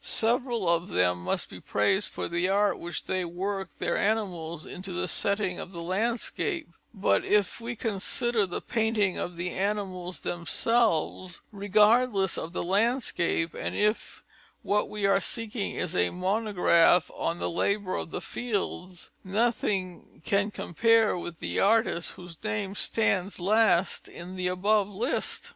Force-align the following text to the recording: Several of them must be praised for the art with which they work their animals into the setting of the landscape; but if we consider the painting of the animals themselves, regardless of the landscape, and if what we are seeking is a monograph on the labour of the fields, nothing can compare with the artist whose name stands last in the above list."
Several 0.03 0.67
of 0.67 0.87
them 0.89 1.23
must 1.23 1.47
be 1.47 1.59
praised 1.59 2.09
for 2.09 2.27
the 2.27 2.49
art 2.49 2.79
with 2.79 2.83
which 2.85 3.03
they 3.05 3.23
work 3.23 3.69
their 3.77 3.95
animals 3.95 4.65
into 4.65 4.93
the 4.93 5.07
setting 5.07 5.59
of 5.59 5.73
the 5.73 5.83
landscape; 5.83 6.69
but 6.91 7.23
if 7.23 7.61
we 7.61 7.75
consider 7.75 8.47
the 8.47 8.61
painting 8.61 9.19
of 9.19 9.37
the 9.37 9.51
animals 9.51 10.21
themselves, 10.21 11.43
regardless 11.51 12.35
of 12.35 12.51
the 12.51 12.63
landscape, 12.63 13.53
and 13.53 13.75
if 13.75 14.23
what 14.63 14.89
we 14.89 15.05
are 15.05 15.19
seeking 15.21 15.75
is 15.75 15.95
a 15.95 16.09
monograph 16.09 17.11
on 17.15 17.37
the 17.37 17.51
labour 17.51 17.93
of 17.95 18.09
the 18.09 18.21
fields, 18.21 19.11
nothing 19.23 20.23
can 20.25 20.49
compare 20.49 21.15
with 21.15 21.37
the 21.37 21.59
artist 21.59 22.13
whose 22.13 22.43
name 22.43 22.73
stands 22.73 23.39
last 23.39 24.07
in 24.07 24.35
the 24.35 24.47
above 24.47 24.89
list." 24.89 25.49